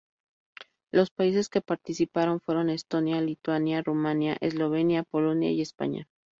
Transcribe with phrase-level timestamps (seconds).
[0.91, 6.07] Los países que participaron fueron: Estonia, Lituania, Rumania, Eslovenia, Polonia y España.